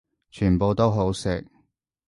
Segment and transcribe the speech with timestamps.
[0.31, 1.45] 全部都好食